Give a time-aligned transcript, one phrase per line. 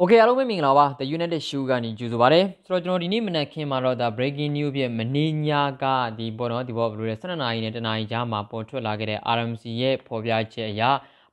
[0.00, 5.48] โอเคအားလုံးပဲမင်္ဂလာပါ The United Shoe ကနေကြိုဆိုပါရစေဆိုတော့ကျွန်တော်ဒီနေ့မနက်ခင်းမှာတော့ဒါ breaking news ဖြစ်မနေ့ည
[5.82, 5.84] က
[6.18, 10.82] ဒီပေါ်တော့ဒီပေါ်ဘယ်လိုလဲ12နာရီနဲ့တနာရီကြားမှာပေါ်ထွက်လာခဲ့တဲ့ RMC ရဲ့ဖော်ပြချက်အရ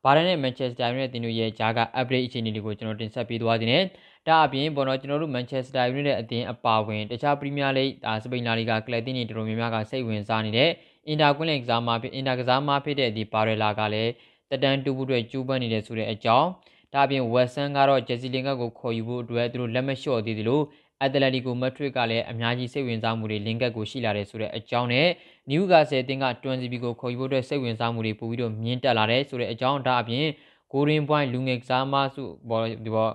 [0.04, 3.84] ဘာရန်နဲ့ Manchester United တင်တို့ရဲ့ဂျာက update အခြေအနေတွေကိုကျွန်တော်တင်ဆက်ပေးသွားခြင်းနဲ့
[4.28, 10.70] ဒါအပြင်ပေါ်တော့ကျွန်တော်တို့ Manchester United အသင်းအပါဝင်တခြား Premier League ဒါစပိန်လာလီဂါကလပ်တင်းတွေတော်တော်များများကစိတ်ဝင်စားနေတဲ့
[11.08, 14.12] အင်တာကွင်းလင်ကစားမဖြစ်အင်တာကစားမဖြစ်တဲ့ဒီပါရလာကလည်း
[14.50, 16.50] တက်တန်းတူဖို့အတွက်ကျူးပန်းနေတဲ့ဆိုတဲ့အကြောင်း
[16.93, 20.61] ဒါအပြင်ဝက်ဆန်ကတော့ဂျက်စီလင်ကကိုခေါ်ယူဖို့အတွက်သူတို့လက်မလျှော့သေးသလို
[21.01, 25.07] အက်တလက်တီကိုမက်ထရစ်ကလည်းအများကြီးစိတ်ဝင်စားမှုတွေလင်ကတ်ကိုရှိလာတယ်ဆိုတဲ့အကြောင်းနဲ့
[25.51, 30.27] နယူကာဆယ်တင်ကတွန်စီဘီကိုခေါ်ယူဖို့အတွက်စိတ်ဝင်စားမှုတွေပိုပြီးတော့မြင့်တက်လာတယ်ဆိုတဲ့အကြောင်းဒါအပြင်
[30.73, 33.11] ဂိုရင်ပွိုင်းလူငယ်ကစားမစုဘောဒီဘော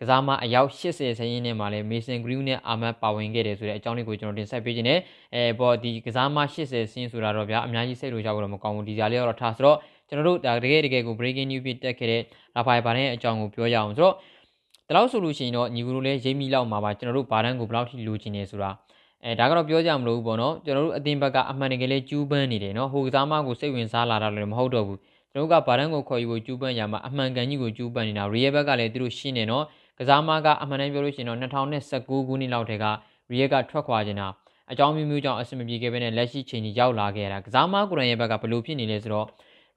[0.00, 5.00] ကစားမအယောက်80ဆင်းရင်းနဲ့မှာလဲမေဆန်ဂရီးနဲ့အာမတ်ပါဝင်ခဲ့တယ်ဆိုတဲ့အကြောင်းလေးကိုကျွန်တော်တင်ဆက်ပေးခြင်းနဲ့
[5.34, 12.22] အဲဘောဒီကစားမ80ဆင်းဆိုတာတော့ဗျာအများကြီးစိတ်လိုကြဖို့တော့မကောင်းဘူးဒီကြလေးတော့ထားဆိုတော့ ကျွန်တော်တို့ဒါတကယ်တကယ်ကို breaking news ဖြစ်တက်ခဲ့တဲ့
[12.54, 14.14] ရာဖိုင်ဘာနဲ့အကြောင်းကိုပြောရအောင်ဆိုတော့
[14.88, 18.70] ဒါလို့ဆိုလို့ရှိရင်တော့ညီကိုတို့လည်းရိပ်မိလောက်မှာပါကျွန်တော်တို့ဘာတန်းကိုဘယ်လောက်ထိလိုချင်နေဆိုတာ
[19.24, 24.98] အဲဒါကတော့ပြောကြမလို့ဘူးပေါ့နော်ကျွန်တော်တို့အတင်းဘက်ကအမှန်တကယ်လေးကျူးပန်းနေတယ်နော်ဟိုကစားမကိုစိတ်ဝင်စားလာတာလည်းမဟုတ်တော့ဘူး
[25.32, 29.64] ကျွန်တော်တို့ကဘာတန်းကိုခေါ်ယူဖို့ကျူးပန်းရမှာအမှန်ကန်ကြီးကိုကျူးပန်းနေတာရီယယ်ဘက်ကလည်းသူတို့ရှင်းနေနော်
[29.98, 32.84] ကစားမကအမှန်တမ်းပြောလို့ရှိရင်တော့2019ခုနှစ်လောက်တည်းက
[33.30, 34.28] ရီယယ်ကထွက်ခွာနေတာ
[34.70, 39.26] အကြောင်းမျိုးမျိုးကြောင့်အဆင်မပြေခဲ့ပဲနဲ့လက်ရှိချိန်ကြီးရောက်လာခဲ့တာကစားမကိုရန်ရဲ့ဘက်ကဘယ်လိုဖြစ်နေလဲဆိုတော့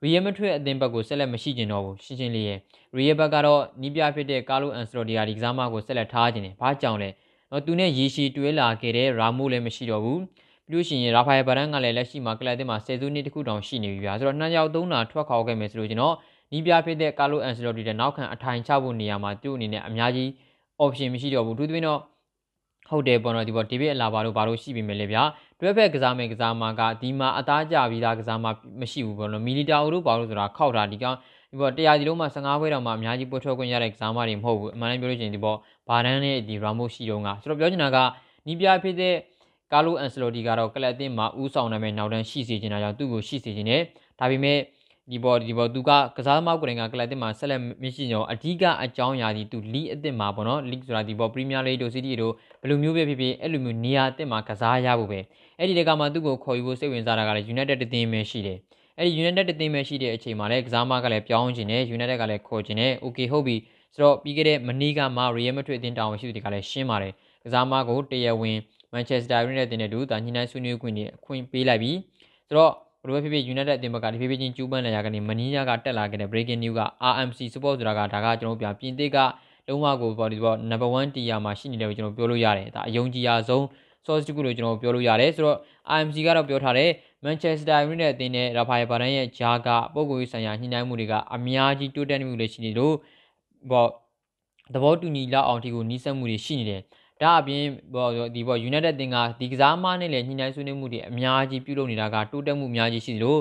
[0.04, 2.60] ရီယယ်မထွေအသင်းဘက်ကိုဆက်လက်မရှိကျင်တော့ဘူးရှင်းရှင်းလေးရဲ့
[2.96, 7.10] ရီယယ်ဘက်ကတော့နီးပြဖြစ်တဲ့ကာလိုအန်စတိုဒီယာဒီကစားမကိုဆက်လက်ထားခြင်းတယ်ဘာကြောင့်လဲ
[7.52, 10.20] တော့သူနဲ့ရေရှည်တွဲလာခဲ့တဲ့ရာမိုလည်းမရှိတော့ဘူး
[10.68, 16.16] ပြီးလို့ရှိရင်ရာဖာယယ်ဗရန်ကလည်းလက်ရှိမှာကလပ်တင်မှာဆယ်စုနှစ်တခုတောင်ရှိနေပြီဗျာဆိုတော့နှစ်ယောက်သုံးတာထွက်ခေါက်ခဲ့မယ်ဆိုလို့ကျွန်တော်
[16.52, 20.28] နီးပြဖြစ်တဲ့ကာလိုအန်စတိုဒီတဲ့နောက်ခံအထိုင်ချဖို့နေရာမှာသူ့အနေနဲ့အများကြီး
[20.84, 22.00] option မရှိတော့ဘူးသူသဖြင့်တော့
[22.90, 25.24] ဟုတ်တယ်ပေါ့နော်ဒီပေါ်ဒေးဗစ်အလာဘာတို့ဘာလို့ရှိပြီမယ်လေဗျာ
[25.60, 28.52] တွဲဖက်ကစားမယ်ကစားမှာကဒီမှာအသားကြပြီးသားကစားမှာ
[28.82, 31.18] မရှိဘူးပေါ့နော်မီလီတာအိုတို့ဘာလို့ဆိုတာခောက်တာဒီကောင်
[31.52, 35.58] ဒီပေါ်တရားဒီလုံးမှာ15ဘွဲတောင်မှအများကြီးပွတ်ထွက်ခွင့်ရတဲ့ကစားမတွေမဟုတ်ဘူးအမှန်တမ်းပြောလို့ရှိရင်ဒီပေါ်
[35.90, 37.98] ဘာဒန်နဲ့ဒီရာမိုရှိတော့ကဆိုတော့ပြောချင်တာက
[38.48, 39.16] နီးပြဖြစ်တဲ့
[39.74, 43.82] ကာလိုအန်စလိုတီကတော့ကလပ်အသင်းမှာဥဆောင်နိုင်မဲ့နောက်တန်းရှိစေချင်တာကြောင့်သူ့ကိုရှိစေချင်တယ်
[44.20, 44.58] ဒါပေမဲ့
[45.12, 55.20] ဒီပေါ်ဒီပေါ်သူကကစားသမားကိုယ်တိုင်ကကလပ်အသင်းမှာဆက်လက်မရှိညောအဓိကအကြောင်းအရာဒီသူလီအသင်းမှာပေါ့နော်လီဆိုတာဒီပေါ်ပရီးမီးယားလိတို့စီးတီးတို့ဘယ်လိုမျိုးပဲဖြစ်ဖြစ်အဲ့လိုမျိုးနေရာအသင်းမှာကစားရဖို့ပဲ
[55.58, 58.58] အဲ့ဒီတကမှသူ့ကိုခေါ်ယူဖို့စိတ်ဝင်စားတာကလည်း United တသင်းပဲရှိတယ်
[58.98, 63.56] အဲ့ဒီ United တသင်းပဲရှိတဲ့အချိန်မှာလည်းကစားမကလည်းပြောင်းခြင်းနဲ့ United ကလည်းခေါ်ခြင်းနဲ့ Okay ဟုတ်ပြီ
[63.94, 68.58] ဆိုတော့ပြီးခဲ့တဲ့မနီးကမှ Real Madrid အသင်းတောင်းရှိသူတွေကလည်းရှင်းပါတယ်ကစားမကိုတရားဝင်
[68.94, 71.92] Manchester United အသင်းနဲ့တူဒါညှိနှိုင်းဆွေးနွေးခွင့်တွေအခွင့်ပေးလိုက်ပြီ
[72.48, 79.18] ဆိုတော့ ဘလိုပဲဖြစ်ဖြစ် United အသင်းဘက်ကဒီဖြည်းဖြည်းချင်းကျူးပန်းလာရကနေမနီးယားကတက်လာခဲ့တဲ့ breaking news က RMC support ဆိုတာကဒါကကျွန်တော်တို့ပြန်ပြင်သစ်က
[79.68, 83.64] လုံးဝကိုပေါ့ဒီပေါ့ number 1 tier မှာရှိနေတယ်ကိုကျွန်တော်ပြောလို့ရတယ်ဒါအယုံကြည်ရဆုံး
[84.06, 85.58] source တခုလို့ကျွန်တော်ပြောလို့ရတယ်ဆိုတော့
[85.98, 86.90] IMC ကတော့ပြောထားတယ်
[87.26, 92.96] Manchester United အသင်းနဲ့ Rafael Varane ရဲ့ဂျာကပုံကိုယ်ဆိုင်ရာညှိနှိုင်းမှုတွေကအများကြီးတိုးတက်မှုတွေရှိနေလို့
[93.72, 93.90] ပေါ့
[94.74, 96.82] သဘောတူညီလောက်အောင်ဒီကိုနီးစပ်မှုတွေရှိနေတယ်
[97.22, 97.64] ဒါအပြင်
[97.94, 103.38] ပေါ့ဒီပေါ့ United တင်ကဒီကစားမနဲ့လည်းညှိနှိုင်းဆွေးနွေးမှုတွေအများကြီးပြုလုပ်နေတာကတိုးတက်မှုအများကြီးရှိသလို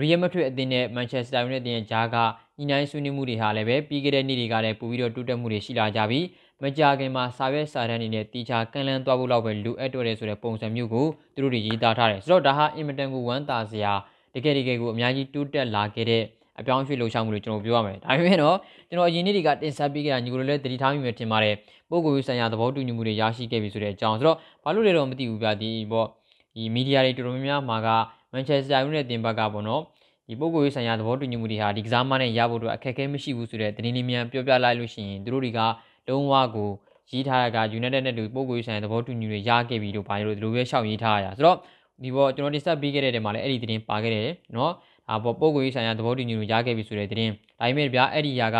[0.00, 2.16] Real Madrid အသင်းနဲ့ Manchester United အသင်းရဲ့ဂျာက
[2.58, 6.24] ညှိနှိုင်းဆွေးနွေးမှုတွေဟာလည်းပဲပြီးခဲ့တဲ့နေ့တွေကလည်းပိုပြီးတော့တိုးတက်မှုတွေရှိလာကြပြီး
[6.62, 13.92] မကြာခင်မှာစာရွက်စာတမ်းတွေနဲ့တီချာကန့်လန်းသွားဖို့လောက်ပဲလိုအပ်တော့တယ်ဆိုတဲ့ပုံစံမျိုးကိုသူတို့တွေရေးသားထားတယ်ဆိုတော့ဒါဟာအင်မတန်ကိုဝမ်းသာစရာ
[14.34, 16.22] တကယ်တကယ်ကိုအများကြီးတိုးတက်လာခဲ့တဲ့
[16.58, 18.56] အပြောင်းရွှေ့လှုပ်ရှားမှုတွေကျွန်တော်ပြောရမယ်ဒါပေမဲ့တော့
[18.88, 21.54] ကျွန်တော်အရင်နေ့တွေကတင်ဆက်ပေးခဲ့တာညီကိုလိုလည်းတတိထားမိမယ်ထင်ပါတယ်
[21.90, 26.06] ပို့ကိုရေးဆိုင်ရာသဘောတူညီမှုတွေရရှိခဲ့ပြီဆိုတဲ့အကြောင်းဆိုတော့ဘာလို့လဲတော့မသိဘူးဗျာဒီပေါ့
[26.54, 27.88] ဒီမီဒီယာတွေတော်တော်များများမှာက
[28.32, 29.82] မန်ချက်စတာယူနိုက်တက်တင်ဘက်ကပေါ့နော်
[30.28, 35.60] ဒီပုံကိုရေးဆိုင်ရာသဘောတူညီမှုတွေဟာဒီကစားမနဲ့ရဖို့အတွက်အခက်အခဲမရှိဘူးဆိုတဲ့သတင်းလေးများပြောပြလိုက်လို့ရှိရင်သူတို့တွေက
[36.08, 36.70] လုံးဝကို
[37.10, 41.56] ရေးထားတာက United နဲ့တူပုံကိုရေးဆိုင်ရာသဘောတူညီတွေရခဲ့ပြီလို့ဘာလို့ဒီလိုပဲရှောက်ရေးထားရတာဆိုတော့
[42.02, 44.72] ဒီပေါ်ကျွန်တော်တင်ဆက်ပေးခဲ့တဲ့နေရာမှာလည်းအဲ့ဒီသတင်းပါခဲ့တယ်နော်
[45.10, 48.58] အာပေါ်ပုံကိုရေးဆိုင်ရာသဘောတူညီတွေရခဲ့ပြီဆိုတဲ့သတင်းဒါပေမဲ့ဗျာအဲ့ဒီຢာက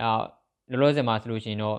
[0.00, 0.10] အာ
[0.70, 1.78] လောလောဆယ်မှာဆိုလို့ရှိရင်တော့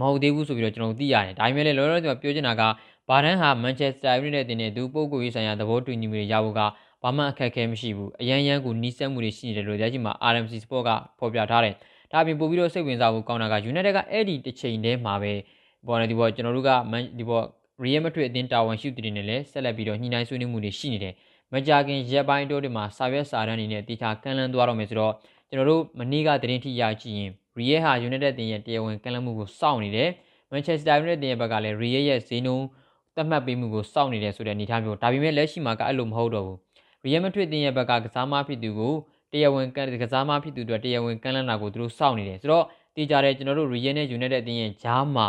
[0.00, 2.62] မဟုတ်သေးဘူးဆိုပြီးတော့ကျွန်တော်သိရတယ်ဒါပေမဲ့လည်းလောလောဆယ်ပြောချင်တာက
[3.08, 6.60] ဘာဒန်ဟာမန်ချက်စတာယူနိုက်တက်နဲ့သူပုံကိုရေးဆိုင်ရာသဘောတူညီမှုတွေရဖို့က
[7.02, 11.74] ဘာမှအခက်အခဲမရှိဘူးအရန်ရန်ကိုနီးစပ်မှုတွေရှိနေတယ်လို့ကြားကြည့်မှာ RMC Sport ကဖော်ပြထားတယ်
[12.12, 15.32] ဒါအပြင်ပို့ပြီးတော့စိတ်ဝင်စားဖို့ကောင်းတာက United ကအဲ့ဒီတစ်ချိန်တည်းမှာပဲ
[15.86, 16.70] ဘောနော်ဒီဘောကျွန်တော်တို့က
[17.18, 17.42] ဒီဘော
[17.82, 21.14] Real Madrid အသင်းတာဝန်ရှိသူတွေနဲ့လည်းဆက်လက်ပြီးတော့ညှိနှိုင်းဆွေးနွေးမှုတွေရှိနေတယ်
[21.52, 25.14] မကြခင်ရက်ပိုင်းတိုးတွေမှာစာရွက်စာတမ်းတွေနဲ့တေချာကန့်လန့်သွားတော့မယ်ဆိုတော့
[25.48, 30.10] ကျွန်တော်တို့မနေ့ကသတင်းထိရကြည့်ရင် Real ဟာ United တင်ရဲ့တရားဝင်ကန့်လန့်မှုကိုစောင့်နေတယ်
[30.52, 32.66] Manchester United တင်ရဲ့ဘက်ကလည်း Real ရဲ့ဈေးနှုန်း
[33.16, 36.58] သတ်မှတ်ပေးမှုကိုစောင့်နေတယ်ဆိုတဲ့အနေအထားမျိုးဒါပေမဲ့လက်ရှိမှာကအဲ့လိုမဟုတ်တော့ဘူး
[37.04, 38.94] Real Madrid တင်ရဲ့ဘက်ကကစားမဖြစ်သူကို
[39.32, 39.78] တရားဝင်က
[40.12, 42.64] စားမဖြစ်သူတို့တရားဝင်ကန့်လန့်တာကိုသူတို့စောင့်နေတယ်ဆိုတော့
[42.96, 45.26] တေချာတယ်ကျွန်တော်တို့ Real နဲ့ United တင်ရဲ့ဂျားမှာ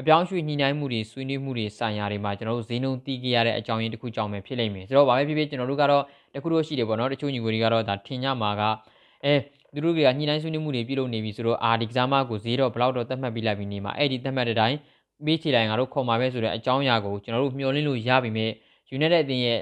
[0.00, 6.02] အပြောင်းရွှေ့ညှိနှိုင်းမှုတွေဆွေးနွေးမှုတွေဆိုင်ရာတွေမှာကျွန်တော်တို့ဈေးနှုန်းတီးကြရတဲ့အကြောင်းရင်းတစ်ခုကြောင့်ပဲဖြစ်လိမ့်မယ်ဆိုတော့ဘာပဲဖြစ်ဖြစ်ကျွန်တော်တို့ကတော့
[6.34, 8.62] တခုတော့ရှိတယ်ပေါ့နော်တချို့ညီကိုတွေကတော့ဒါထင်ကြမှာက
[9.24, 9.34] အဲ
[9.74, 14.76] သူတို့ကညှိနှိုင်းဆွေးနွေးမှုတွေပြုလုပ်နေပြီဆိုတော့အာဒီကစားမကိုဈေးတော့ဘလောက်တော့သတ်မှတ်ပြီးလိုက်ပြီးနေမှာအဲ့ဒီသတ်မှတ်တဲ့အတိုင်း
[15.24, 18.50] ပေးချေတိုင်းငါတို့ခေါ်မှာပဲဆိုတဲ့အကြောင်းအရာကိုကျွန်တော်တို့မျှော်လင့်လို့ရပြီမဲ့
[18.96, 19.60] United အသင်းရဲ့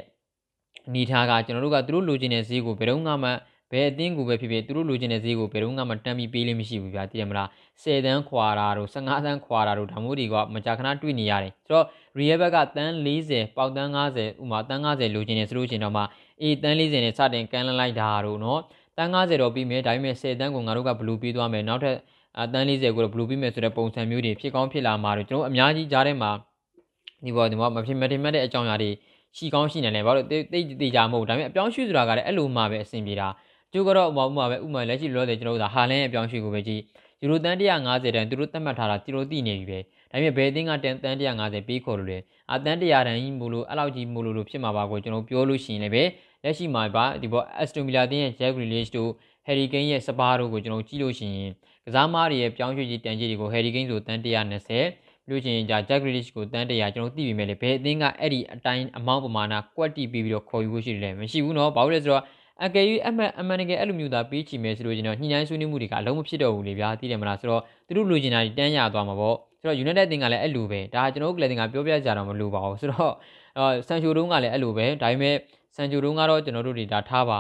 [0.89, 3.31] အနေထားကကျွန်တော်တို့ကသူတို့လိုချင်တဲ့ဈေးကိုဘယ်တော့မှ
[3.71, 7.49] ဘယ်အသင်းကိုပဲဖြစ်ဖြစ်သူတို့လိုချင်တဲ့ဈေးကိုဘယ်တော့မှတမ်းပြီးပေးလို့မရှိဘူးဗျာတည်ရမလား
[7.83, 11.87] 10တန်းခွာတာတို့15တန်းခွာတာတို့ဒါမျိုးတွေကမကြာခဏတွေ့နေရတယ်ဆိုတော့
[12.19, 16.03] Real ဘက်ကတန်း40ပေါက်တန်း90ဥမာတန်း90လိုချင်နေဆိုလို့ချင်းတော့မှ
[16.43, 18.61] အေးတန်း40နဲ့စတင်ကန်လန်းလိုက်တာတို့နော်
[18.97, 21.97] တန်း90တော့ပြီးမယ်ဒါပေမဲ့10တန်းကိုငါတို့ကဘလူးပေးသွားမယ်နောက်ထပ်
[22.41, 26.31] အတန်း40ကိုတော့ဘလူးပေးမယ်ဆိုတဲ့ပုံစံမျိုးတွေဖြစ်ကောင်းဖြစ်လာမှာတို့ကျွန်တော်အများကြီးကြားထဲမှာ
[27.25, 28.91] ဒီပေါ်ဒီပေါ်မဖြစ်မတင်မဲ့တဲ့အကြောင်းအရာတွေ
[29.37, 33.29] ရှိကောင်းရှိနေတယ်ဘာလို့တိတ်တိတ်ကြမဟုတ်ဒါပေမဲ့အပြောင်းရွှေ့ဆိုတာကလည်းအဲ့လိုမှပဲအဆင်ပြေတာ
[33.74, 36.82] ကျိုးကတော့ဥပမာပဲဥပမာလက်ရှိလောလောဆယ်ကျွန်တော်တို့ကဟာလန်ရဲ့အပြောင်းရွှေ့ကိုပဲကြည့်
[37.22, 39.80] ယူရိုတန်150တန်သူတို့သတ်မှတ်ထားတာသူတို့သိနေပြီပဲ
[40.12, 42.18] ဒါပေမဲ့ဘယ်အသင်းကတန်တန်150ပေးခေါ်လို့လဲ
[42.54, 46.04] အတန်100တန်ကြီးမို့လို့အဲ့လောက်ကြီးမို့လို့လို့ဖြစ်မှာပါကိုကျွန်တော်ပြောလို့ရှိရင်လည်းပဲ
[46.44, 49.10] လက်ရှိမှာပါဒီပေါ်အက်စတိုမီလာတင်းရဲ့ Jack Grealish တို့
[49.48, 51.52] Harry Kane ရဲ့စပါးတို့ကိုကျွန်တော်ကြည့်လို့ရှိရင်
[51.86, 62.24] ကစားမားတွေရဲ့ပြောင်းရွှေ့ကြီးတန်ကြီးတွေကို Harry Kane ဆိုတန်120လို့ချင်းကြာ Jack Grealish ကိုတန်းတရာကျွန်တော်သိပြီမဲ့လေဘယ်အသင်းကအဲ့ဒီအတိုင်းအမောင်းပမာဏကွက်တီပြီးပြီးတော့ခေါ်ယူဖို့ရှိတယ်လဲမရှိဘူးเนาะဘာလို့လဲဆိုတော့
[62.65, 73.13] အကယ်၍အမှန်အမှန်တကယ်အဲ့လိုမျိုးသာပေးချင်မယ်ဆိုလို့ကျွန်တော်ညှိနှိုင်းဆွေးနွေးမှုတွေကအလုံးမဖြစ်တော့ဘူးလေဗျာသိတယ်မလားဆိုတော့သူတို့လိုချင်တာတန်းရသွားမှာပေါ့ဆိုတော့ United တင်ကလည်းအဲ့လိုပဲဒါကျွန်တော်တို့ကလည်းတင်ကပြောပြကြတော့မလိုပါဘူးဆိုတော့
[73.89, 75.35] ဆန်ချိုတုံးကလည်းအဲ့လိုပဲဒါပေမဲ့
[75.77, 77.39] ဆန်ချိုတုံးကတော့ကျွန်တော်တို့တွေဒါထားပါ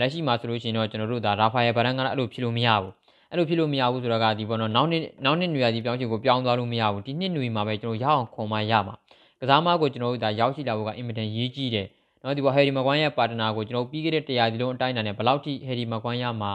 [0.00, 2.92] လက်ရှိမှာဆိုလို့ရှိရင်တော့ကျွန်တော်တို့ဒါရာဖာယယ်ဗရန်ကလည်းအဲ့လိုဖြစ်လို့မရဘူး
[3.30, 8.94] အဲ့လိုဖြစ်လို့မရဘူးဆိုတော့ကဒီပေါ်တော့နောက်နှစ်နောက်နှစ်နွေရာသီပြောင်းချင်ကိုပြောင်းသွားလို့မရဘူးဒီနှစ်နွေမှာပဲကျွန်တော်ရအောင်ခွန်မရမှာ
[9.40, 11.86] ကစားမကိုကျွန်တော်တို့ဒါရောက်ရှိလာဖို့ကအင်မတန်ရေးကြီးတယ်
[12.22, 16.50] နော်ဒီပေါ်ဟယ်ရီမကွန်ရဲ့ပါတနာကိုကျွန်တော်ပြီးခဲ့တဲ့တရားဒီလုံးအတိုင်းအတာနဲ့ဘယ်လောက်ထိဟယ်ရီမကွန်ရမှာ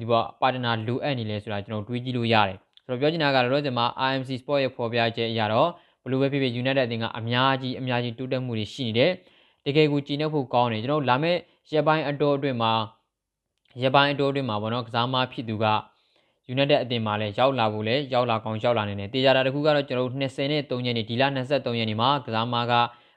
[0.00, 5.68] ဒီပေါ်ပါတနာလိုအပ်နေလဲဆိုတာကျွန်တော်တွေးကြည့်လို့ရတယ်ဆိုတော့ပြောချင်တာကတော့ဒီမှာ IMC Sport ရဲ့ဖော်ပြချက်အရတော့
[6.02, 9.12] ဘလူးပဲဖြစ်ဖြစ် United အသင်းကအများကြီးအများကြီးတိုးတက်မှုတွေရှိနေတယ်
[9.66, 11.38] တကယ်ကိုကြည်နှက်ဖို့ကောင်းတယ်ကျွန်တော်လာမယ့်
[11.72, 12.72] ရက်ပိုင်းအတော်အတွင်းမှာ
[13.82, 15.66] ရက်ပိုင်းအတော်အတွင်းမှာပေါ့နော်ကစားမဖြစ်သူက
[16.54, 22.72] United အသင်းမှာလည်းရောက်လာဖို့လည်းရောက်လာကောင်းရောက်လာနေတယ်တေချာတာတခုကတော့ကျွန်တော်တို့20နဲ့3ရက်နေ့ဒီလ23ရက်နေ့မှာကစားမက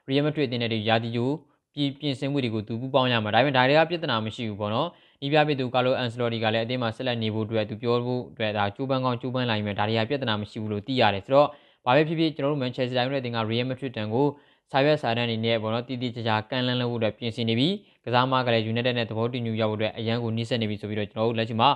[0.08, 1.34] Real Madrid အသင်းနဲ့ရာသီကျိုး
[1.74, 4.88] ပြည်ပြင်ဆင်မှုတွေကိုသူပူးပေါင်းရမှာဒါပေမဲ့ဒါတွေကပြဿနာမရှိဘူးပေါ့နော်
[5.20, 11.48] ဒီပြပြသူကာလိုအန်စလော်ဒီကလည်းအသင်းမှာဆက်လက်နေဖို့အတွက်သူပြောဖို့အတွက်ဒါကျိုးပန်းကောင်းကျိုးပန်းလိုက်မယ်ဒါတွေကပြဿနာမရှိဘူးလို့သိရတယ်ဆိုတော့
[11.86, 14.26] ဘာပဲဖြစ်ဖြစ်ကျွန်တော်တို့ Manchester United အသင်းက Real Madrid တန်ကို
[14.70, 17.68] စာရွက်စာတမ်းအနေနဲ့ပေါ့နော်တည်တည်ကြကြကန်လန်းလို့ဖို့အတွက်ပြင်ဆင်နေပြီ
[18.04, 21.68] ကစားမကလည်း United နဲ့သဘောတူညီရောက်ဖို့အတွက်အရန်ကိုနှိစက်နေပြီဆိုပြီးတော့ကျွန်တော်တို့လက်ရှိမှာ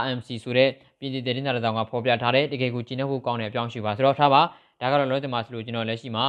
[0.00, 4.42] RMC ဆိုတဲ့ပြည်ပြည်သတင်းစာတော်ကဖော်ပြထားတဲ့တကယ်ကိုကျင်းနှုတ်ဖို့ကောင်းတဲ့အပြောင်းရှိပါဆိုတော့ထားပါ
[4.80, 6.24] ဒါကတော့လောစင်မှာဆိုလို့ကျွန်တော်လက်ရှိမှာ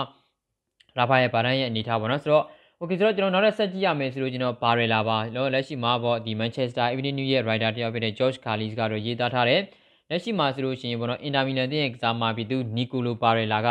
[0.98, 2.46] ရာဖာရဲ့ဗာရန်ရဲ့အနေထားပေါ့နော်ဆိုတော့
[2.84, 9.62] Okay ဆိုတော့ကျွန်တော်နောက်ထပ်ဆက်ကြည့်ရမယ်ဆိုလို့ကျွန်တော်ဘာရလာပါလောလက်ရှိမှာပေါ့ဒီ Manchester Evening News ရဲ့ writer တယောက်ဖြစ်တဲ့ George Carlis ကတော့ရေးသားထားတယ်
[10.10, 13.70] လက်ရှိမှာဆိုလို့ရှိရင်ပေါ့နော် Inter Milan အသင်းရဲ့ကစားမှာပြီးသူ Nicolo Barella က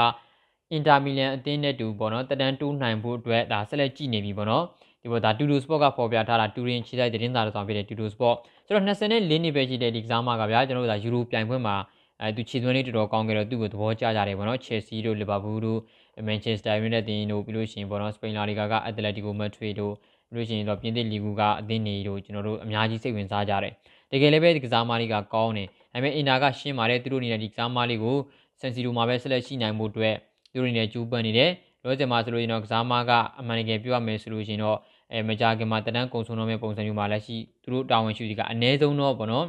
[0.76, 4.64] Inter Milan အသင်းနဲ့တူပေါ့နော်တတန်းတိုးနိုင်ဖို့အတွက်ဒါဆက်လက်ကြည့်နေပြီပေါ့နော်
[5.02, 8.36] ဒီပေါ်ဒါ Tudo Sport ကဖော်ပြထားတာတူရင်ခြေဆိုင်သတင်းစာတစ်စောင်ဖြစ်တဲ့ Tudo Sport
[8.66, 11.76] ဆိုတော့24နှစ်ပဲရှိတဲ့ဒီကစားမှာကဗျာကျွန်တော်တို့ဒါယူရိုပြိုင်ပွဲမှာ
[12.22, 15.80] အဲသူခြေသွင်းလေးတော်တော်ကောင်းကြတော့သူ့ကိုသဘောကျကြတယ်ပေါ့နော် Chelsea တို့ Liverpool တို့
[16.26, 19.94] မန်ချက်စတာယူနိုက်တက်တို့ပြီးလို့ရှိရင်ပေါ့နော်စပိန်လာလီဂါကအက်တလက်တီကိုမက်ထရီတို့
[20.32, 23.72] ပြီးလို့ရှိရင်တော့ပြင်သစ်လီဂူကအသင်းတွေတို့ကျွန်တော်တို့အများကြီးစိတ်ဝင်စားကြတယ်
[24.10, 28.16] တကယ်လည်းပဲဒီကစားမလေးကကောင်းတယ်ဒါပေမဲ့အင်နာကရှင်းပါတယ်သူတို့အနေနဲ့ဒီကစားမလေးကို
[28.60, 30.14] ဆန်စီလိုမှာပဲဆက်လက်ရှိနိုင်မှုအတွက်
[30.52, 31.50] သူတို့အနေနဲ့ကြိုးပမ်းနေတယ်
[31.82, 34.78] လောဆယ်မှာဆိုလို့ရင်တော့ကစားမကအမှန်တကယ်ပြောရမယ်ဆိုလို့ရှိရင်တော့
[35.12, 39.46] အဲမကြခင်မှာတန်းကုံဆုံးတော့မဲ့ပုံစံမျိုးမှာလက်ရှိသူတို့တာဝန်ရှိသူကအနည်းဆုံးတော့ပေါ့နော်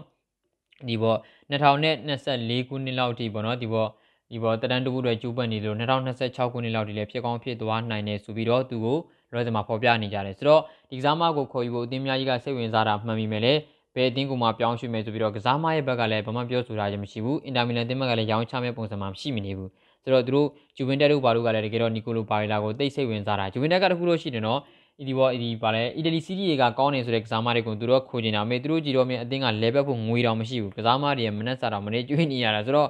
[0.87, 1.17] ဒီပေါ့
[1.51, 3.89] 2024ခုနှစ်လောက်ထိပေါ့နော်ဒီပေါ့
[4.31, 8.97] ဒီပေါ်တရန်တခုတွေကျူးပတ်နေလို့2026ခုနှစ်လောက်ဒီလည်းဖြစ်ကောင်းဖြစ်သွားနိုင်တယ်ဆိုပြီးတော့သူကို
[9.33, 13.53] လောစမှာဖော်ပြနေကြတယ်ဆိုတော့ဒီကစားမကိုခေါ်ယူဖို့အသင်းများကြီးကစိတ်ဝင်စားတာမှန်ပြီမဲ့လေ
[13.95, 19.69] ဘယ်အသင်းကမှပြောင်းရွှေ့မယ်ဆိုပြီးတော့ကစားမရဲ့ဘက်ကလည်းဘာမှပြောဆိုတာချင်းမရှိဘူးအင်တာမီလန်အသင်းဘက်ကလည်းရောင်းချမဲ့ပုံစံမှမရှိမနေဘူး
[20.03, 24.59] ဆိုတော့သူတို့ဂျူဗင်တက်တို့ဘာတို့ကလည်းတကယ်တော့နီကိုလိုပါရီလာကိုတိတ်စိတ်ဝင်စားတာဂျူဗင်တက်ကတခုလို့ရှိတယ်နော်
[25.01, 32.89] အီဒီဘောအီဒီပါလဲအီတလီစီးရီးတွေကကောင်းနေဆိုတဲ့ကစားမတွေကိုသူတို့ခိုးကျင်တာမေသူတို့ကြည်တော့မြင်အသင်းကလဲပတ်ဖို့ငွေတောင်မရှိဘူးကစားမတွေမနှက်စားတော့မနေကျွေးနေရတာဆိုတော့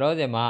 [0.00, 0.44] လောဆယ်မှာ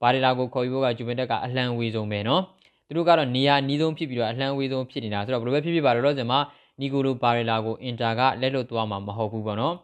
[0.00, 2.42] ဘာရီလာကိုခေါ်ယူဖို့ကဂျူဗင်တက်ကအလံဝေဆုံးပဲနော်
[2.86, 6.38] သူတို့ကတော့နေရာနီးဆုံးဖြစ်ပြီးတော့အလံဝေဆုံးဖြစ်နေတာဆိုတော့ဘယ်လိုပဲဖြစ်ဖြစ်ပါလောဆယ်မှာ
[6.80, 9.74] နီကိုလိုဘာရီလာကိုအင်တာကလက်လွတ်သွားမှာမဟုတ်ဘူးပေါ့နော်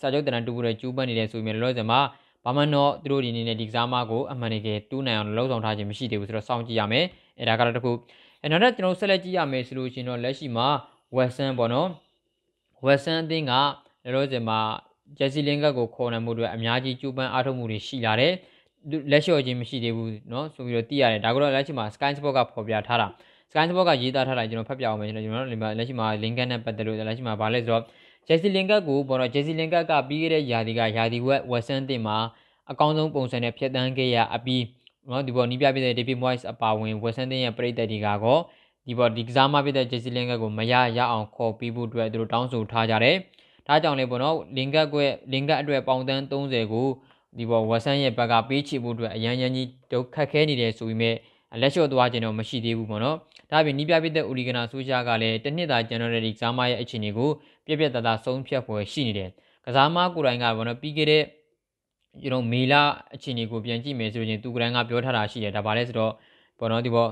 [0.00, 2.00] စာချုပ်တန်တန်တူပူတဲ့ကျူးပန်းနေတဲ့ဆိုပေမဲ့လောဆယ်မှာ
[2.44, 7.04] ဘာမှတော့သူတို့ဒီနေနဲ့ဒီကစားမကိုအမှန်တကယ်တူးနိုင်အောင်လှုပ်ဆောင်ထားခြင်းမရှိသေးဘူးဆိုတော့စောင့်ကြည့်ရမယ်
[7.38, 7.92] အဲဒါကတော့တခု
[8.43, 10.67] အဲနောက်တော့ကျွန်တော်ဆက်လက်ကြည့်ရမယ်ဆိုလို့ရှိရင်တော့လက်ရှိမှာ
[11.15, 11.89] ဝက်ဆန်ပေါ့နော်
[12.85, 13.53] ဝက်ဆန်အသင်းက
[14.13, 14.59] လောဆယ်မှာ
[15.17, 18.33] ဂျက်စီလင်ကတ်ကိုခေါ်နိုင်မှုတွေအများကြီးကျူးပန်းအားထုတ်မှုတွေရှိလာတယ်
[19.11, 23.07] လက်လျှော့ခြင်းမရှိသေးဘူးเนาะဆိုပြီးတော့သိရတယ်ဒါကတော့လက်ရှိမှာ Sky Sport ကဖော်ပြထားတာ
[23.51, 27.83] Sky Sport ကရေးသားထားတာကျွန်တော်ဖတ်ပြအောင်မယ်ကျွန်တော်တို့လက်ရှိမှာ link နဲ့ပတ်သက်လို့လက်ရှိမှာဗာလဲဆိုတော့
[28.27, 32.17] Jesse Lingard ကိုပေါ်တော့ Jesse Lingard ကပြီးခဲ့တဲ့ယာဒီကယာဒီဝက်ဝက်ဆန်တင်မှာ
[32.71, 34.63] အကောင်းဆုံးပုံစံနဲ့ဖြတ်တန်းခဲ့ရအပြီး
[35.10, 38.40] နော်ဒီပေါ်နီးပြပြတဲ့ David Moyes အပါဝင်ဝက်ဆန်တင်ရဲ့ပြည်သက်ဒီကတော့
[38.86, 43.16] ဒီပေါ်ဒီကစားမဖြစ်တဲ့ Jesse Lingard ကိုမရရအောင်ခေါ်ပြီးဖို့အတွက်သူတို့တောင်းဆိုထားကြတယ်
[43.66, 46.86] ဒါကြောင့်လေပေါ့နော်လင်ကက်ကွက်လင်ကက်အတွက်ပေါင်တန်း30ကို
[47.38, 51.12] ဒီပေါ်ဝက်ဆန်ရဲ့ဘက်ကပေးချဖို့အတွက်အရန်ရန်ကြီးဒုက္ခခဲနေတယ်ဆိုပြီးမြဲ
[51.60, 53.16] လက်လျှော့သွားခြင်းတော့မရှိသေးဘူးပေါ့နော်
[53.50, 57.30] ဒါပြင်နီးပြပိတဲ့ဥလီဂနာဆိုရှာကလည်းတစ်နှစ်သာဇန်နဝါရီကစားမရဲ့အခြေအနေကို
[57.66, 59.30] ပြက်ပြက်သားသားဆုံးဖြတ်ပွဲရှိနေတယ်
[59.64, 61.22] ကစားမကိုယ်တိုင်ကပေါ့နော်ပြီးခဲ့တဲ့
[62.22, 62.82] ကျွန်တော်မေလာ
[63.14, 66.12] အခြေအနေကိုပြန်ကြည့်မယ်ဆိုရင်သူကရန်ကပြောထားတာရှိတယ်ဒါပါလဲဆိုတော့
[66.58, 67.10] ပေါ့နော်ဒီပေါ်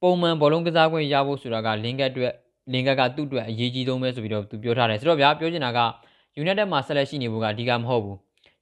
[0.00, 2.32] ပုံမှန်ဘောလုံးကစားခွင့်ရဖို့ဆိုတာကလင်ကက်အတွက်
[2.72, 5.80] လင်ကက်ကသူ့အတွက်အရေးကြီးဆုံးပဲဆိုပြီးတော့သူပြောထားတယ်ဆိုတော့ဗျာပြောချင်တာက
[6.42, 8.16] United မှာဆက်လက်ရှိနေဖို့ကအဓိကမဟုတ်ဘူး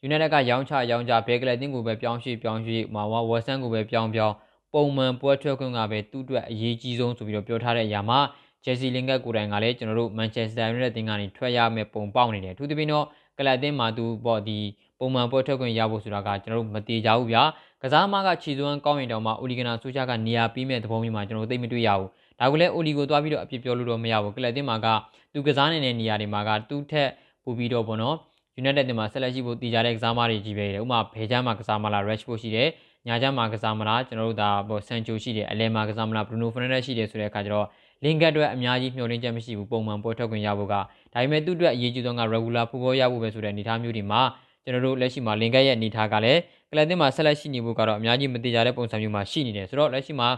[0.06, 4.34] United ကရောင်းချရောင်းချဘဲကလတင်ကိုပဲပြောင်းရွှေ့ပြောင်းရွှေ့မာဝါဝက်ဆန်ကိုပဲပြောင်းပြောင်း
[4.72, 8.18] ပုံမှန်ပွဲထွက်ခွင့်ကပဲသူ့အတွက်အရေးကြီးဆုံးဆိုပြီးတော့ပြောထားတဲ့အရာမှာ
[8.64, 13.06] Chelsea လင်ကက်ကိုယ်တိုင်ကလည်းကျွန်တော်တို့ Manchester United တင်ကနေထွက်ရမယ်ပုံပေါက်နေတယ်သူတပင်းတော့
[13.38, 14.58] ကလတင်မှာသူပေါ့ဒီ
[14.98, 17.42] ပုံမှန်ပွဲထွက်ခွင့်ရဖို့ဆိုတာကကျွန်တော်တို့မတေချဘူးဗျာ
[17.82, 22.08] ကစားမကခြေစွမ်းကောင်းရင်တောင်မှအိုလီဂနာဆိုချာကနေရာပြီးမဲ့သဘောမျိုးမှာကျွန်တော်တို့သိမတွေ့ရဘူး
[22.40, 24.86] ဒါကလည်းအိုလီကိုသွားပြီးတော့အပြစ်ပြောလို့တော့မရဘူးကလတင်မှာက
[25.32, 27.08] သူကစားနေတဲ့နေရာတွေမှာကသူ့ထက်
[27.44, 28.16] ပိုပြီးတော့ပေါ့နော်
[28.60, 32.68] United တင်မှာဆက်လက်ရှိဖို့တည်ကြတဲ့ကစားမတွေကြီးပဲတယ်ဥပမာဘေချမ်းမှာကစားမလား Rashford ရှိတယ်
[33.06, 37.66] ညာချမ်းမှာကစားမလားကျွန်တော်တို့ဒါပေါ့ Sancho ရှိတယ်အလဲမှာကစားမလား Bruno Fernandes ရှိတယ်ဆိုတဲ့အခါကျတော့
[38.04, 40.80] link အတွက်အများကြီးမျှော်လင့်ချက်မရှိဘူးပုံမှန်ပွဲထွက်ခွင့်ရဖို့ကဒါ
[41.14, 44.20] ပေမဲ့သူ့အတွက်အရေးကြီးဆုံးက regular football ရဖို့ပဲဆိုတဲ့အနေအထားမျိုးတွေမှာ
[44.64, 46.40] ကျွန်တော်တို့လက်ရှိမှာ link ရဲ့အနေအထားကလည်း
[46.70, 50.28] ကလပ်တင်မှာဆက်လက်ရှိနေဖို့ကတော့အများကြီးမတည်ကြတဲ့ပုံစံမျိုးမှာရှိနေတယ်ဆိုတော့လက်ရှိမှာ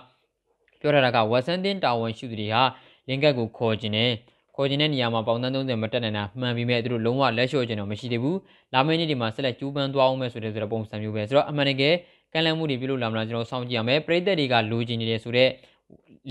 [0.80, 2.62] ပြောထားတာက Western တင်တာဝန်ရှိသူတွေဟာ
[3.08, 4.12] link ကိုခေါ်ကျင်တယ်
[4.56, 8.38] ခေါ်ကျင်တဲ့နေရာမှာပေါင်တန်း30မတက်နိုင်တာမှန်ပြီးမဲ့သူတို့လုံးဝလက်လျှော့ကျင်တော့မရှိသေးဘူး
[8.74, 11.94] လာမယ့်နေ့ဒီမှာဆက်လက်ကျူးပန်းသွားအောင်မယ်ဆိုတဲ့ဆိုတဲ့ပုံစံမျိုးပဲဆိုတော့အမှန်တကယ်
[12.32, 15.50] ကန့်လန့်မှုတွေပြုလုပ်လာမလားကျွန်တော်စောင့်ကြည့်ရမယ်ပရိသတ်တွေကလိုချင်နေတယ်ဆိုတော့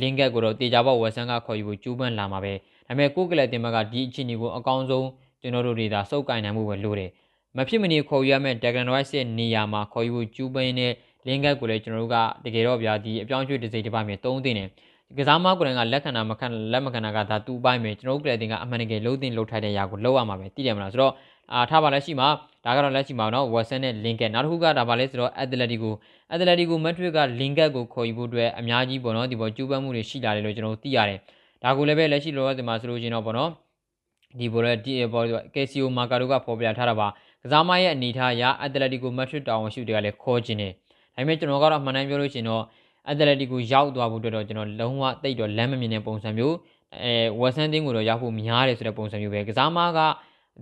[0.02, 2.54] link ကိုတော့တေချာပေါက်ဝက်ဆန်ကခေါ်ယူဖို့ကျူးပန်းလာမှာပဲ
[2.88, 5.08] ဒါပေမဲ့ကိုကလပ်တင်ဘက်ကဒီအခြေအနေကိုအကောင်းဆုံး
[5.42, 7.10] ကျွန်တော်တို့တွေဒါစုပ်ကင်နိုင်မှုပဲလိုတယ်
[7.58, 10.92] မဖြစ်မနေခေါ်ယူရမယ့် Dragon Rice ရဲ့နေရာမှာခေါ်ယူဖို့ကျူးပန်းနဲ့
[11.28, 14.70] link ကိုလည်းကျွန်တော်တို့ကတကယ်တော့ဗျာဒီအပြောင်းအရွှေ့တစ်စိတ်တစ်ပိုင်းမြေသုံးသိနေတယ်
[15.18, 21.14] ကစားမကိုယ်တိုင်ကလက်ခံတာမခံလက်မခံတာကဒါတူပိုင်းပဲကျွန်တော်တို့ကလည်းတင်ကအမှန်တကယ်လုံးတင်လုံးထိုက်တဲ့ຢာကိုလောက်ရမှာပဲသိတယ်မလားဆိုတော့
[21.54, 22.28] အာထားပါလက်ရှိမှာ
[22.66, 25.92] ဒါကတော့လက်ရှိမှာနော် Watson နဲ့ Lincoln နောက်တစ်ခုကဒါပါလဲဆိုတော့ Atletico
[26.34, 31.20] Atletico Madrid က Lincoln ကိုခေါ်ယူဖို့အတွက်အများကြီးပေါ့နော်ဒီပေါ်ကျူးပန်းမှုတွေရှိလာတယ်လို့ကျွန်တော်တို့သိရတယ်
[31.64, 33.52] ဒါကိုလည်းပဲလက်ရှိလောလောဆယ်မှာဆိုလို့ချင်းတော့ပေါ့နော်
[34.40, 37.08] ဒီပေါ်ရဲ့ဒီပေါ် Casio Marcado ကဖော်ပြထားတာပါ
[37.46, 40.72] ကစားမရဲ့အနေထားအရ Atletico Madrid တာဝန်ရှိတွေကလည်းခေါ်ခြင်းတယ်
[41.16, 42.64] ဒါပေမဲ့ကျွန်တော်ကတော့အမှန်တမ်းပြောလို့ရှိရင်တော့
[43.08, 46.56] အက်တလက်တီကိုရောက်သွားဖို့အတွက်တော့ကျွန်တော်လုံးဝတိတ်တော့လမ်းမမြင်တဲ့ပုံစံမျိုး
[47.02, 50.00] အဲဝက်ဆန်တင်းကိုတော့ရောက်ဖို့များတယ်ဆိုတဲ့ပုံစံမျိုးပဲကစားမက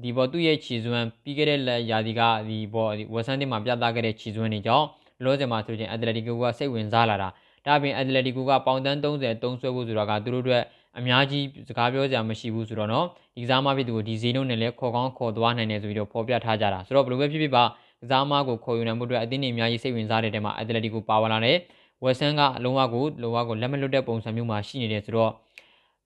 [0.03, 1.59] ဒီပေါ်သူ့ရဲ့ခြေစွမ်းပြီးခဲ့တဲ့
[1.91, 4.87] ရာသီကဒီပေါ်ဝက်ဆန်တင်းမှာပြသခဲ့တဲ့ခြေစွမ်းတွေကြောင့်
[5.23, 7.29] လောဆယ်မှာဆိုရင်အက်တလက်တီကိုကစိတ်ဝင်စားလာတာ
[7.65, 9.05] ဒါပြင်အက်တလက်တီကိုကပေါင်တန်း30
[9.43, 10.63] တုံးဆွဲဖို့ဆိုတော့ကသူတို့အတွက်
[10.98, 13.04] အများကြီးစကားပြောစရာမရှိဘူးဆိုတော့เนาะ
[13.36, 17.64] ဒီကစားမဖြစ်သူကိုဒီဈေးနှုန်းနဲ့လည်းခေါ်ကောင်းခေါ်သွားနိုင်တယ်ဆိုပြီးတော့ဖော်ပြထားကြတာဆိုတော့ဘယ်လိုပဲဖြစ်ဖြစ်ပါ
[18.02, 21.58] ကစားမကိုခေါ်ယူနိုင်မှုအတွက်အသင်းတွေအများကြီးစိတ်ဝင်စားတဲ့တဲမှာအက်တလက်တီကိုပါဝင်လာတယ်
[22.04, 25.32] ဝက်ဆန်ကအလုံးဝကိုလုံးဝကိုလက်မလွတ်တဲ့ပုံစံမျိုးမှာရှိနေတယ်ဆိုတော့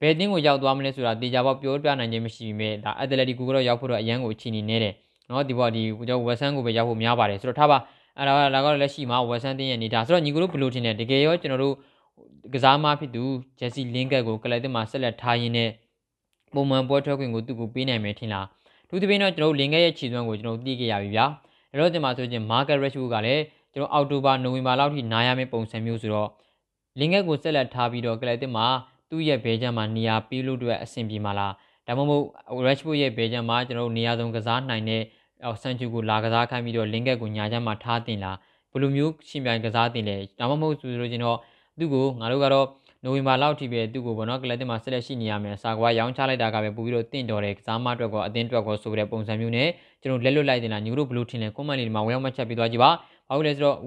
[0.00, 4.95] ဘယ်တင်းကိုရောက်သွားမလဲဆိုတာတေချာပေါက်ပြောပြနိုင်ခြင်းမရှိပေမဲ့ဒါအက်တလက်တီကိုကတော့ရောက်ဖို့တော့အရန်ကိုအချိန်နေနေတယ်
[5.31, 7.79] နော်ဒီဘောဒီကျွန်တော်ဝက်ဆန်ကိုပဲရောက်ဖို့များပါတယ်ဆိုတော့ထားပါ
[8.19, 11.75] အဲ့ဒါကလည်းလက်ရှိမှာဝက်ဆန်တင်းရဲ့နေတာဆိုတော့ညီကိုတို့ဘယ်လိုထင်လဲတကယ်ရောကျွန်တော်တို့
[12.54, 13.24] ကစားမဖြစ်သူ
[13.60, 15.70] ဂျက်စီလင်းကတ်ကိုကလပ်တင်မှာဆက်လက်ထားရင်းနဲ့
[16.54, 18.48] ပုံမှန်ပွဲထွက်ခွင့်ကိုသူ့ကိုပေးနိုင်မယ်ထင်လား
[18.90, 23.44] သူတပင်းတော့ကျွန်တော်တို့လင်းကတ်ရဲ့ခြေစွမ်းကိုကျွန်တော်သိခဲ့ရပြီဗျာဒါတော့ဒီမှာဆိုရင်မာကက်ရက်ရှူကလည်း
[23.74, 26.30] ကျွန်တော်အောက်တိုဘာနိုဝင်ဘာလောက်ထိနားရမယ့်ပုံစံမျိုးဆိုတော့
[27.00, 28.66] လင်ငက်ကိုဆက်လက်ထားပြီးတော့ကလပ်တစ်မှာ
[29.10, 31.54] သူ့ရဲ့ဘဲချမ်းမှာနေရာပေးလို့အတွက်အဆင်ပြေမှာလား
[31.88, 32.26] ဒါမှမဟုတ်
[32.66, 35.02] Rashford ရဲ့ဘဲချမ်းမှာကျွန်တော်တို့နေရာဆုံးကစားနိုင်တဲ့
[35.62, 38.38] ဆန်ချူကိုလာကစားခိုင်းပြီးတော့လင်ငက်ကိုညာချမ်းမှာထားတင်လား
[38.72, 41.38] ဘယ်လိုမျိုးရှင်ပြိုင်ကစားတင်လဲဒါမှမဟုတ်ဆိုလို့ချင်းတော့
[41.79, 42.67] သူ့ကိုငါတို့ကတော့
[43.03, 49.69] နိုဝင်ဘာလောက်ထိပဲသူ့ကိုပေါ့နော်ကလပ်တင်မှာဆက်လက်ရှိနေရမယ်စာကွာရောင်းချလိုက်တာကပဲပို့ပြီးတော့တင့်တော်တယ်ကစားမအတွက်ကောအသင်းအတွက်ကောဆိုကြတဲ့ပုံစံမျိုးနဲ့
[50.01, 52.89] ကျွန်တော်လက်လွတ်လိုက်တင်တာညီတို့ဘလို့ထင်လဲ comment လေးမှာဝင်ရောက်မှတ်ချက်ပေးသွားကြပါ
[53.27, 53.77] ဘာလို့လဲဆိုတော့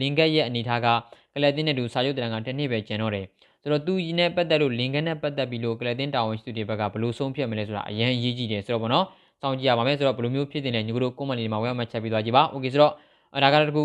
[0.00, 0.86] link ရဲ့အနေထားက
[1.34, 3.26] ကလပ်တင်နဲ့တူစာချုပ်တန်ကတစ်နှစ်ပဲကျန်တော့တယ်
[3.62, 9.06] ဆိုတော့သူနဲ့ပတ်သက်လို့ link နဲ့ပတ်သက်ပြီးလို့ကလပ်တင်တာဝန်ရှိသူတွေဘက်ကဘလို့ဆုံးဖြတ်မလဲဆိုတာအရင်အရေးကြီးတယ်ဆိုတော့ပေါ့နော်
[9.40, 12.92] စောင့်ကြည့်ရပါမယ်ဆိုတော့ဘယ်လိုမျိုးဖြစ်တင်လဲညီတို့ comment လေးမှာဝင်ရောက်မှတ်ချက်ပေးသွားကြပါ okay ဆိုတော့
[13.44, 13.82] ဒါကတော့တကူ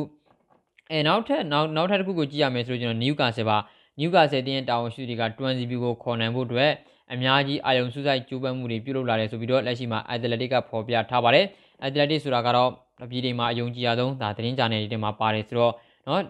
[0.90, 3.56] အဲနောက်ထပ်နောက်နောက်ထပ်တစ်ခုကိုကြည့်ရမယ်ဆိုတော့ကျွန်တော်နယူကာဆယ်ပါ
[3.98, 6.72] နယူကာဆယ်တင်းရဲ့တာဝန်ရှိသူတွေကတွန်စီပီကိုခေါ်နိုင်ဖို့အတွက်
[7.12, 11.46] အများကြီးအာယုံစုဆိုင်ကျိုးပန်းမှုတွေပြုလုပ်လာတယ်ဆိုပြီးတော့လက်ရှိမှာအက်တလက်တစ်ကဖော်ပြထားပါတယ်
[11.82, 12.70] အက်တလက်တစ်ဆိုတာကတော့
[13.10, 15.72] ပြည်တွေမှာအယုံကြည်ရဆုံးဒါသတင်းကြနယ်တွေမှာပါတယ်ဆိုတော့
[16.06, 16.20] เนาะ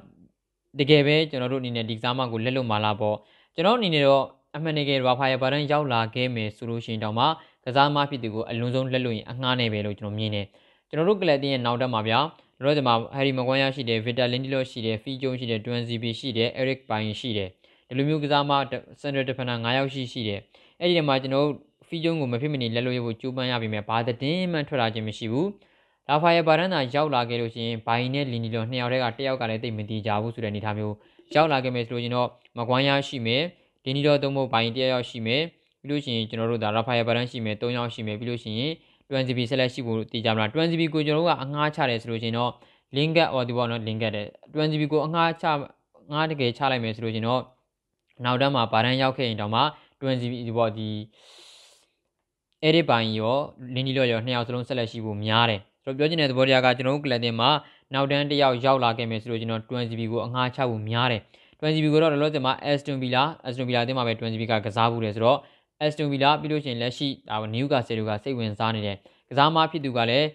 [0.78, 3.16] တကယ်ပဲကျွန်တော်တို့အနေနဲ့ဒီကစားမကိုလက်လွတ်မလာပေါ့
[3.54, 4.24] ကျွန်တော်အနေနဲ့တော့
[4.56, 7.26] အမှန်တကယ်ရာဖာယာဘာဒန်ရောက်လာခဲ့မယ်ဆိုလို့ရှိရင်တောင်မှ
[7.64, 10.46] ကစားမဖြစ်သူကိုအလွန်ဆုံးလက်လွတ်ရင်အငှားနေပဲလို့ကျွန်တော်မြင်တယ်
[10.88, 12.20] ကျွန်တော်တို့ကလပ်တင်းရဲ့နောက်တက်မှာဗျာ
[12.63, 17.49] တို့ဒီမှာဟယ်ရီမကွန်ယာရှိတယ်ဗစ်တာလင်ဒီလိုရှိတယ်ဖီဂျုံရှိတယ်ဒွန်စီဘီရှိတယ်အဲရစ်ပိုင်ရှိတယ်
[17.87, 18.51] ဒီလိုမျိုးကစားမ
[19.01, 20.39] စန်ဒရာဒီဖန်နာ9ယောက်ရှိရှိတယ်
[20.79, 21.47] အဲ့ဒီမှာကျွန်တော်
[21.87, 25.49] ဖီဂျုံကိုမဖြစ်မနေလက်လို့ရဖို့ကြိုးပမ်းရပြီမဲ့ဘာသတင်းမှထွက်လာခြင်းမရှိဘူး
[26.09, 30.95] လာဖာရဲ့ဘာရန်သာရောက်လာခဲ့လို့ရှိရင်ဘိုင်နဲ့လီနီလိုနှစ်ယောက်တည်းကတစ်ယောက်ကလည်းတိတ်မတီးကြဘူးဆိုတဲ့အနေအထားမျိုး
[31.35, 33.43] ရောက်လာခဲ့မယ်ဆိုလို့ကျွန်တော်မကွမ်းရရှိမယ်
[33.83, 35.41] ဒီနီတော့သုံးဖို့ဘိုင်တစ်ယောက်ရှိမယ်
[35.81, 38.73] ပြီးလို့ရှိရင်ကျွန်တော်တို့ဒါရာဖာယယ်ဘာရန်ရှိမယ်၃ယောက်ရှိမယ်ပြီးလို့ရှိရင်
[39.11, 42.51] 20B ဆက်လက်ရှိဖို့တည်ကြမလား 20B ကိုကျွန်တော်တို့ကအငှားချတယ်ဆိုလို့ရှိရင်တော့
[42.95, 45.45] link ဟောဒီပေါ့နော် link တဲ့ 20B ကိုအငှားချ
[46.11, 47.41] ငှားတကယ်ချလိုက်မယ်ဆိုလို့ရှိရင်တော့
[48.23, 49.61] နောက်တန်းမှာဗာရန်ရောက်ခဲ့ရင်တောင်မှ
[50.01, 50.89] 20B ဒီပေါ့ဒီ
[52.67, 53.37] edit ပိုင်းရော
[53.73, 57.49] လင်းဒီလော့ရောနှစ်ယောက်စလုံးဆက်လက်ရှိဖို့များတယ်ဆိုတော့ပြောချင်တဲ့သဘောတရားကကျွန်တော်တို့ကလပ်တင်မှာ
[57.93, 61.21] နောက်တန်းတစ်ယောက်ရောက်လာခဲ့မယ်ဆိုလို့ကျွန်တော် 20B ကိုအငှားချဖို့များတယ်
[61.61, 65.39] 20B ကိုတော့လောလောဆယ်မှာ Aston Villa Aston Villa အသင်းမှာပဲ 20B ကကစားဘူးတယ်ဆိုတော့
[65.83, 68.97] Aston Villa ပြီးလို့ရှိရင်လက်ရှိဒါ Newcastle ကစိတ်ဝင်စားနေတယ်
[69.29, 70.27] ကစားမဖြစ်သူကလည်း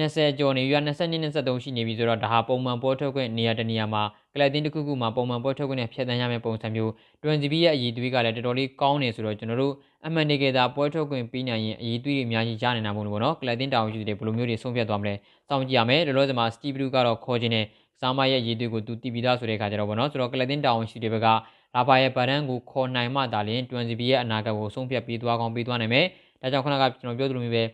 [0.00, 4.02] 20ကျော်နေပြီ22 23ရှိနေပြီဆိုတော့ဒါဟာပုံမှန်ပေါ်ထုတ်ခွင့်နေရာတနေရာမှာ
[4.34, 6.90] ကလပ်တင်းတစ်ခုခုမှာပုံမှန်ပေါ်ထုတ်ခွင့်နဲ့ဖြတ်သန်းရမယ့်ပုံစံမျိုး
[7.22, 9.74] 20B ရဲ့အည်သွေးကလည်းတော်တော်လေးကောင်းနေဆိုတော့ကျွန်တော်တို့
[10.06, 15.14] အမှန်တကယ်သာပွဲထုတ်ခွင့်ပြီးနိုင်ရင်အည်သွေးတွေအများကြီးရနိုင်တာမို့လို့ပေါ့နော်ကလပ်တင်းတောင်ရှိတဲ့ဘယ်လိုမျိုးတွေဆုံးဖြတ်သွားမလဲ
[15.48, 17.64] စောင့်ကြည့်ရမယ်လောလောဆယ်မှာ Steve Bruce ကတော့ခေါ်ခြင်းနဲ့
[18.00, 21.28] စားမရဲ့ရည်သွေးကိုသူတည်ပြီးသားဆိုတဲ့အခါကျတော့ဗောနော်ဆိုတော့ကလပ်တင်းတောင်ရှိတဲ့ဘက်က
[21.74, 26.06] လာပါရဲ့ဗရန်ကိုခေါ်နိုင်မှသာလျှင် 20B ရဲ့အနာဂတ်ကိုဆုံးဖြတ်ပြီးသွားကောင်းပြီးသွားနိုင်မယ်
[26.42, 27.64] ဒါကြောင့်ခဏကကျွန်တော်ပြောသလိုမျိုးပဲ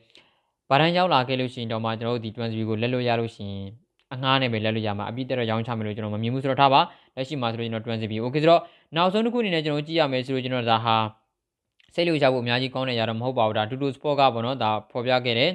[0.71, 3.67] ဗရန်ရောက်လာခဲ့လို့ရှိရင်တော့မှကျွန်တော်တို့ဒီ 20B ကိုလက်လို့ရလို့ရှိရင်
[4.15, 6.81] အငှားနဲ့ပဲလက်လို့ရမှာအပြည့်တက်တော့ရောင်းချမယ်လို့ကျွန်တော်မမြင်ဘူးဆိုတော့ထားပါ
[7.17, 8.63] လက်ရှိမှာဆိုလို့ကျွန်တော် 20B okay ဆိုတော့
[8.97, 10.97] နောက်ဆုံးတစ်ခုအနေနဲ့ကျွန်တော်ကြည့်ရမယ်ဆိုလို့ကျွန်တော်ဒါဟာ
[11.95, 15.51] စိတ်လို့ရဖို့အများကြီးကောင်းနေရတော့မဟုတ်ပါဘူးဒါတူတူစပေါ့ကပေါ့နော်ဒါဖော်ပြခဲ့တယ်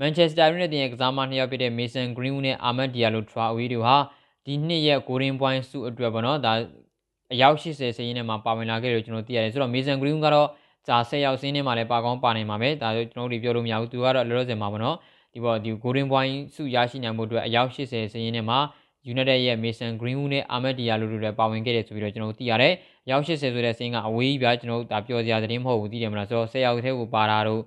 [0.00, 3.96] မန်ချက်စတာယူနိုက်တက်ရဲ့ကစားမနှစ်ယောက်ဖြစ်တဲ့ Mason Greenwood နဲ့ Ahmed Diallo Traore တို့ဟာ
[4.46, 6.52] ဒီနှစ်ရဲ့ Golden Point ဆုအတွက်ပေါ့နော်ဒါ
[7.34, 10.48] အယောက်80စရင်ထဲမှာပါဝင်လာခဲ့လို့ကျွန်တော်သိရတယ်ဆိုတော့ Mason Greenwood ကတော့
[10.86, 14.96] ဂျာ10ယောက်စင်းထဲမှာလည်းပါကောင်းပါနိုင်မှာပဲဒါဆိုကျွန်တော်တို့ပြောလို့မရဘူးသူကတော့လောလောဆယ်မှာပေါ့နော်
[15.34, 18.58] ဒီပေါ်ဒီ Golden Point ဆုရရှိနိုင်မှုအတွက်အယောက်80စရင်ထဲမှာ
[19.12, 22.72] United ရဲ့ Mason Greenwood နဲ့ Ahmed Diallo တို့လည်းပါဝင်ခဲ့တယ်ဆိုပြီးတော့ကျွန်တော်သိရတယ်။
[23.10, 27.62] ရောက်80ဆိုတဲ့စင်းကအဝေးကြီးပြကျွန်တော်ဒါပြောစရာသတင်းမဟုတ်ဘူးသိတယ်မလားဆိုတော့10ယောက်ထဲကိုပါတာတို့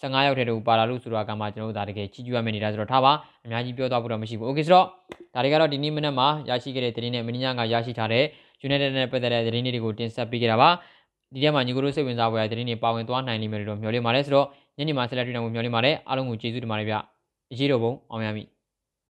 [0.00, 3.12] 15ယောက်ထဲတို့ပါလာလို့ဆိုတာကမှကျွန်တော်တို့ဒါတကယ်ချီးကျူးရမယ့်နေတာဆိုတော့ထားပါ
[3.44, 4.86] အများကြီးပြောသွားဖို့တော့မရှိဘူး။ Okay ဆိုတော့
[5.34, 8.24] ဒါတွေကတော့ဒီနေ့မနက်မှာရရှိခဲ့တဲ့သတင်းနဲ့မင်းညကရရှိထားတဲ့
[8.66, 10.70] United နဲ့ပတ်သက်တဲ့သတင်းတွေကိုတင်ဆက်ပေးခဲ့တာပါ။
[11.34, 14.46] ဒီထဲမှာညီကိုတို့စိတ်ဝင်စားဖွယ်သတင်းတွေပါဝင်သွားနိုင်လိမ့်မယ်လို့မျှော်လင့်ပါတယ်ဆိုတော့
[14.78, 16.94] ညနေမှာဆက်လက်တွေ့နိုင်ဖို့မျှော်လင့်ပါတယ်အားလုံးကိုကျေးဇူးတင်ပါတယ်ဗျ။
[17.52, 18.57] အရေးတော်ပုံအောင်ရမည်